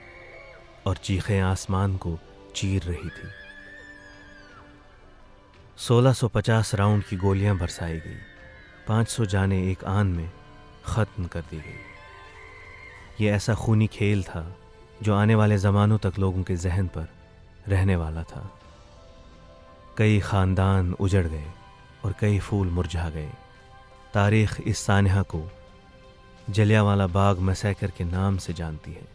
और 0.87 0.97
चीखें 0.97 1.41
आसमान 1.41 1.97
को 1.97 2.19
चीर 2.55 2.83
रही 2.83 3.09
थी। 3.09 3.29
1650 5.77 6.75
राउंड 6.75 7.03
की 7.03 7.15
गोलियाँ 7.15 7.57
बरसाई 7.57 7.99
गई। 7.99 8.17
500 8.87 9.25
जाने 9.25 9.71
एक 9.71 9.83
आन 9.83 10.07
में 10.07 10.31
ख़त्म 10.85 11.25
कर 11.25 11.41
दी 11.41 11.57
गई। 11.57 13.25
ये 13.25 13.31
ऐसा 13.31 13.55
खूनी 13.55 13.87
खेल 13.87 14.23
था 14.23 14.57
जो 15.03 15.15
आने 15.15 15.35
वाले 15.35 15.57
ज़मानों 15.57 15.97
तक 15.97 16.13
लोगों 16.19 16.43
के 16.43 16.55
जहन 16.55 16.87
पर 16.87 17.07
रहने 17.67 17.95
वाला 17.95 18.23
था। 18.23 18.49
कई 19.97 20.19
ख़ानदान 20.19 20.93
उजड़ 20.93 21.27
गए 21.27 21.45
और 22.05 22.15
कई 22.19 22.39
फूल 22.39 22.67
मुरझा 22.67 23.09
गए। 23.09 23.29
तारीख 24.13 24.61
इस 24.61 24.77
सानहा 24.77 25.21
को 25.21 25.51
जलियावाला 26.49 27.07
बाग 27.07 27.39
मसैकर 27.39 27.91
के 27.91 28.03
नाम 28.03 28.37
से 28.37 28.53
जानती 28.53 28.91
है। 28.91 29.07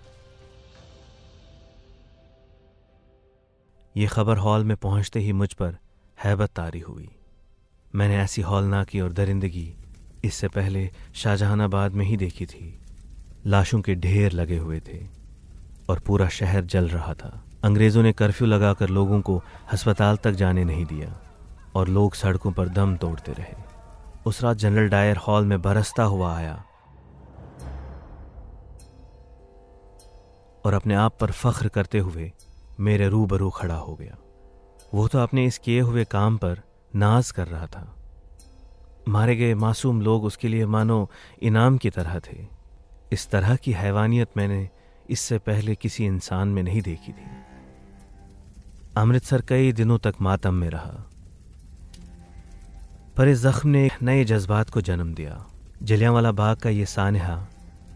ये 3.96 4.06
खबर 4.06 4.36
हॉल 4.36 4.64
में 4.64 4.76
पहुँचते 4.76 5.20
ही 5.20 5.32
मुझ 5.32 5.52
पर 5.52 5.76
हैबत 6.24 6.50
तारी 6.50 6.80
हुई। 6.80 7.08
मैंने 7.94 8.16
ऐसी 8.16 8.42
हॉलनाकी 8.42 9.00
और 9.00 9.12
दरिंदगी 9.12 9.74
इससे 10.24 10.48
पहले 10.48 10.90
शाहजहानाबाद 11.14 11.92
में 11.92 12.04
ही 12.06 12.16
देखी 12.16 12.46
थी। 12.46 12.78
लाशों 13.46 13.80
के 13.80 13.94
ढेर 13.94 14.32
लगे 14.32 14.56
हुए 14.56 14.80
थे। 14.80 15.25
और 15.88 15.98
पूरा 15.98 16.28
शहर 16.28 16.64
जल 16.64 16.88
रहा 16.88 17.14
था। 17.14 17.44
अंग्रेज़ों 17.64 18.02
ने 18.02 18.12
कर्फ्यू 18.12 18.48
लगाकर 18.48 18.88
लोगों 18.88 19.20
को 19.20 19.42
अस्पताल 19.72 20.16
तक 20.16 20.32
जाने 20.32 20.64
नहीं 20.64 20.84
दिया 20.84 21.20
और 21.74 21.88
लोग 21.88 22.14
सड़कों 22.14 22.52
पर 22.52 22.68
दम 22.68 22.96
तोड़ते 22.96 23.32
रहे। 23.32 23.54
उस 24.26 24.42
रात 24.42 24.56
जनरल 24.56 24.88
डायर 24.88 25.16
हॉल 25.16 25.44
में 25.44 25.62
बरसता 25.62 26.02
हुआ 26.02 26.36
आया 26.36 26.64
और 30.64 30.74
अपने 30.74 30.94
आप 30.94 31.18
पर 31.20 31.30
फख्र 31.30 31.68
करते 31.68 31.98
हुए 31.98 32.32
मेरे 32.80 33.08
रूबरू 33.08 33.50
खड़ा 33.50 33.74
हो 33.74 33.94
गया। 33.94 34.16
वो 34.94 35.08
तो 35.08 35.18
अपने 35.18 35.44
इस 35.44 35.58
किए 35.58 35.80
हुए 35.80 36.04
काम 36.04 36.36
पर 36.36 36.60
नाज 36.96 37.30
कर 37.30 37.46
रहा 37.46 37.66
था। 37.66 37.92
मारे 39.08 39.36
गए 39.36 39.54
मासूम 39.54 40.00
लोग 40.02 40.24
उसके 40.24 40.48
लिए 40.48 40.66
मानो 40.66 41.10
इनाम 41.42 41.78
की 41.78 41.90
तरह 41.90 42.18
थे। 42.18 42.46
इस 43.12 43.30
तरह 43.30 43.56
की 43.56 43.72
हैवानियत 43.72 44.28
मैंने 44.36 44.68
इससे 45.10 45.38
पहले 45.38 45.74
किसी 45.74 46.04
इंसान 46.04 46.48
में 46.48 46.62
नहीं 46.62 46.82
देखी 46.82 47.12
थी। 47.12 47.24
अमृतसर 48.96 49.42
कई 49.42 49.72
दिनों 49.72 49.98
तक 49.98 50.14
मातम 50.20 50.54
में 50.54 50.70
रहा। 50.70 51.10
पर 53.16 53.28
इस 53.28 53.38
जख्म 53.38 53.68
ने 53.68 53.90
नए 54.02 54.24
जज्बात 54.24 54.70
को 54.70 54.80
जन्म 54.80 55.14
दिया। 55.14 55.46
जलियांवाला 55.82 56.32
बाग 56.32 56.56
का 56.56 56.70
ये 56.70 56.86
सानहा, 56.86 57.46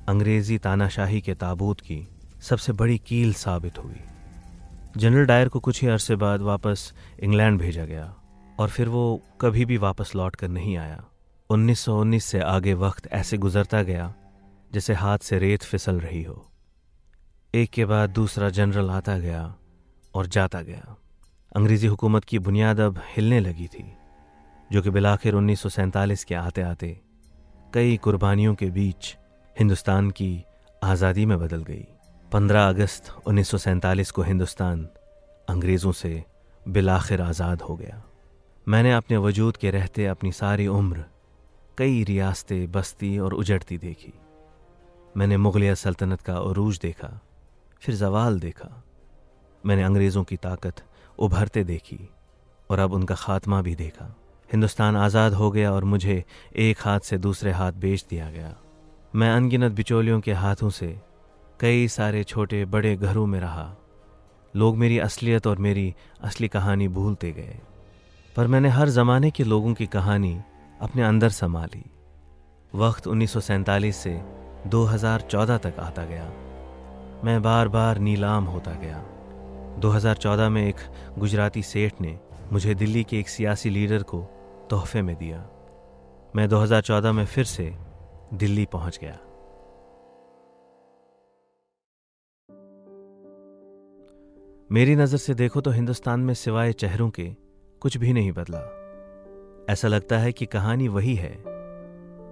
अंग्रेज़ी 0.08 0.58
तानाशाही 0.58 1.20
के 1.20 1.34
ताबूत 1.34 1.80
की 1.80 2.08
सबसे 2.42 2.72
बड़ी 2.72 2.98
कील 2.98 3.34
साबित 3.34 3.78
हुई। 3.78 4.00
जनरल 4.96 5.26
डायर 5.26 5.48
को 5.48 5.60
कुछ 5.60 5.82
ही 5.82 5.88
अरसे 5.88 6.16
बाद 6.16 6.40
वापस 6.40 6.92
इंग्लैंड 7.20 7.58
भेजा 7.58 7.84
गया 7.84 8.14
और 8.58 8.68
फिर 8.68 8.88
वो 8.88 9.22
कभी 9.40 9.64
भी 9.64 9.76
वापस 9.76 10.12
लौट 10.16 10.36
कर 10.36 10.48
नहीं 10.48 10.76
आया। 10.76 11.04
1919 11.50 12.24
से 12.24 12.40
आगे 12.40 12.74
वक्त 12.74 13.12
ऐसे 13.12 13.38
गुजरता 13.38 13.82
गया, 13.82 14.14
जैसे 14.72 14.94
हाथ 14.94 15.18
से 15.18 15.38
रेत 15.38 15.62
फिसल 15.62 16.00
रही 16.00 16.22
हो। 16.22 16.49
एक 17.54 17.70
के 17.70 17.84
बाद 17.84 18.10
दूसरा 18.10 18.48
जनरल 18.48 18.90
आता 18.90 19.16
गया 19.18 19.42
और 20.14 20.26
जाता 20.26 20.60
गया। 20.62 20.96
अंग्रेज़ी 21.52 21.86
हुकूमत 21.86 22.24
की 22.24 22.38
बुनियाद 22.38 22.80
अब 22.80 22.98
हिलने 23.06 23.38
लगी 23.40 23.66
थी, 23.66 23.84
जो 24.72 24.82
कि 24.82 24.90
बिलाखिर 24.90 25.34
उन्नीस 25.34 25.60
सौ 25.60 25.68
सैंतालीस 25.68 26.22
के 26.24 26.34
आते 26.34 26.62
आते 26.62 27.00
कई 27.74 27.96
कुर्बानियों 27.96 28.54
के 28.54 28.66
बीच 28.70 29.16
हिंदुस्तान 29.56 30.10
की 30.10 30.30
आज़ादी 30.82 31.24
में 31.26 31.38
बदल 31.38 31.62
गई। 31.62 31.86
15 32.30 32.68
अगस्त 32.68 33.12
उन्नीस 33.26 33.48
सौ 33.48 33.58
सैंतालीस 33.58 34.10
को 34.10 34.22
हिंदुस्तान 34.22 34.86
अंग्रेज़ों 35.48 35.92
से 35.92 36.22
बिलाखिर 36.68 37.22
आज़ाद 37.22 37.62
हो 37.62 37.76
गया। 37.76 38.02
मैंने 38.66 38.92
अपने 38.92 39.16
वजूद 39.16 39.56
के 39.56 39.70
रहते 39.70 40.06
अपनी 40.06 40.32
सारी 40.32 40.66
उम्र 40.66 41.04
कई 41.78 42.04
रियासतें 42.04 42.70
बस्ती 42.72 43.18
और 43.18 43.34
उजड़ती 43.34 43.78
देखी। 43.78 44.12
मैंने 45.16 45.36
मुगलिया 45.38 45.74
सल्तनत 45.74 46.20
का 46.20 46.36
अरूज 46.38 46.78
देखा। 46.82 47.10
फिर 47.82 47.94
जवाल 47.94 48.40
देखा। 48.40 48.84
मैंने 49.66 49.82
अंग्रेज़ों 49.82 50.24
की 50.24 50.36
ताकत 50.36 50.82
उभरते 51.18 51.64
देखी 51.64 52.08
और 52.70 52.78
अब 52.78 52.92
उनका 52.92 53.14
खात्मा 53.14 53.62
भी 53.62 53.74
देखा। 53.74 54.16
हिंदुस्तान 54.52 54.96
आज़ाद 54.96 55.34
हो 55.34 55.50
गया 55.50 55.72
और 55.72 55.84
मुझे 55.84 56.24
एक 56.56 56.78
हाथ 56.80 57.00
से 57.00 57.18
दूसरे 57.18 57.52
हाथ 57.52 57.72
बेच 57.72 58.06
दिया 58.10 58.30
गया। 58.30 58.56
मैं 59.14 59.30
अनगिनत 59.30 59.72
बिचौलियों 59.72 60.20
के 60.20 60.32
हाथों 60.32 60.70
से 60.70 61.00
कई 61.60 61.88
सारे 61.88 62.24
छोटे 62.24 62.64
बड़े 62.64 62.96
घरों 62.96 63.26
में 63.26 63.40
रहा। 63.40 63.76
लोग 64.56 64.76
मेरी 64.76 64.98
असलियत 64.98 65.46
और 65.46 65.58
मेरी 65.58 65.94
असली 66.20 66.48
कहानी 66.48 66.88
भूलते 66.88 67.32
गए। 67.32 67.58
पर 68.36 68.46
मैंने 68.46 68.68
हर 68.68 68.88
ज़माने 68.88 69.30
के 69.30 69.44
लोगों 69.44 69.74
की 69.74 69.86
कहानी 69.86 70.40
अपने 70.80 71.02
अंदर 71.02 71.28
संभाली। 71.28 71.84
वक्त 72.74 73.06
उन्नीस 73.06 73.32
सौ 73.32 73.40
सैंतालीस 73.40 73.96
से 73.96 74.20
2014 74.66 75.58
तक 75.58 75.78
आता 75.78 76.04
गया। 76.04 76.49
मैं 77.24 77.42
बार 77.42 77.68
बार 77.68 77.98
नीलाम 77.98 78.44
होता 78.44 78.70
गया। 78.70 79.04
2014 79.78 80.48
में 80.48 80.68
एक 80.68 80.76
गुजराती 81.18 81.62
सेठ 81.62 81.92
ने 82.00 82.20
मुझे 82.52 82.74
दिल्ली 82.74 83.04
के 83.04 83.18
एक 83.18 83.28
सियासी 83.28 83.70
लीडर 83.70 84.02
को 84.02 84.22
तोहफे 84.70 85.02
में 85.02 85.16
दिया। 85.16 85.50
मैं 86.36 86.48
2014 86.48 87.12
में 87.12 87.26
फिर 87.26 87.44
से 87.44 87.76
दिल्ली 88.34 88.66
पहुँच 88.72 88.98
गया। 89.04 89.18
मेरी 94.72 94.96
नज़र 94.96 95.18
से 95.18 95.34
देखो 95.34 95.60
तो 95.60 95.70
हिंदुस्तान 95.70 96.20
में 96.20 96.34
सिवाय 96.34 96.72
चेहरों 96.72 97.10
के 97.10 97.30
कुछ 97.80 97.96
भी 97.96 98.12
नहीं 98.12 98.32
बदला। 98.32 98.60
ऐसा 99.72 99.88
लगता 99.88 100.18
है 100.18 100.32
कि 100.32 100.46
कहानी 100.46 100.88
वही 100.88 101.14
है। 101.14 101.34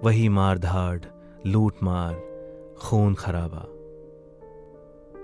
वही 0.03 0.29
मार 0.29 0.57
धाड़ 0.57 0.99
लूट 1.47 1.73
मार 1.83 2.13
खून 2.81 3.13
खराबा। 3.13 3.78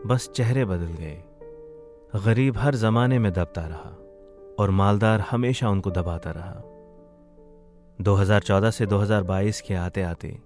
बस 0.05 0.29
चेहरे 0.29 0.65
बदल 0.65 0.91
गए। 0.93 2.21
गरीब 2.25 2.57
हर 2.57 2.75
जमाने 2.75 3.17
में 3.19 3.31
दबता 3.33 3.61
रहा 3.61 3.89
और 4.59 4.69
मालदार 4.69 5.21
हमेशा 5.21 5.69
उनको 5.69 5.91
दबाता 5.91 6.31
रहा। 6.31 6.61
2014 7.99 8.71
से 8.71 8.85
2022 8.85 9.61
के 9.61 9.73
आते 9.73 10.01
आते 10.01 10.37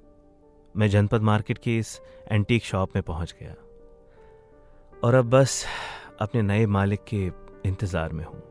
मैं 0.75 0.89
जनपद 0.89 1.21
मार्केट 1.21 1.57
की 1.57 1.77
इस 1.79 1.99
एंटीक 2.31 2.63
शॉप 2.63 2.95
में 2.95 3.03
पहुँच 3.03 3.35
गया 3.39 3.55
और 5.03 5.15
अब 5.15 5.29
बस 5.29 5.65
अपने 6.21 6.41
नए 6.41 6.65
मालिक 6.65 7.03
के 7.03 7.25
इंतज़ार 7.65 8.13
में 8.13 8.23
हूँ। 8.25 8.41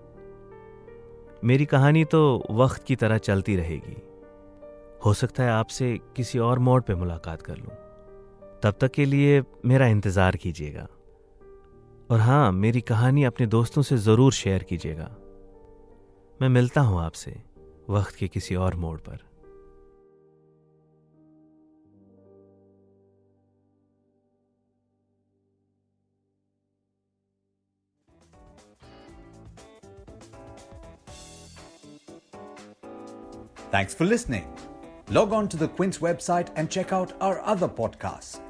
मेरी 1.45 1.67
कहानी 1.67 2.05
तो 2.05 2.23
वक्त 2.51 2.85
की 2.85 2.97
तरह 2.97 3.19
चलती 3.19 3.57
रहेगी। 3.57 3.97
हो 5.05 5.15
सकता 5.15 5.43
है 5.43 5.51
आपसे 5.51 5.99
किसी 6.17 6.39
और 6.39 6.59
मोड़ 6.59 6.81
पे 6.83 6.95
मुलाकात 6.95 7.43
कर 7.43 7.57
लूँ। 7.57 7.77
तब 8.63 8.75
तक 8.81 8.91
के 8.91 9.05
लिए 9.05 9.43
मेरा 9.65 9.87
इंतज़ार 9.87 10.37
कीजिएगा। 10.37 10.87
और 12.11 12.21
हाँ 12.21 12.53
मेरी 12.53 12.81
कहानी 12.81 13.25
अपने 13.25 13.47
दोस्तों 13.47 13.83
से 13.83 13.97
ज़रूर 13.97 14.33
शेयर 14.33 14.63
कीजिएगा। 14.63 15.09
मैं 16.43 16.49
मिलता 16.49 16.81
हूँ 16.81 17.01
आपसे 17.01 17.43
वक्त 17.91 18.15
के 18.15 18.29
किसी 18.29 18.55
और 18.55 18.75
मोड़ 18.75 18.99
पर। 18.99 19.27
Thanks 33.75 33.97
for 33.97 34.09
listening 34.09 35.13
log 35.13 35.33
on 35.33 35.49
to 35.49 35.59
the 35.59 35.63
Quint's 35.63 36.03
website 36.03 36.47
and 36.59 36.69
check 36.69 36.95
out 36.95 37.13
our 37.23 37.37
other 37.37 37.69
podcast 37.69 38.48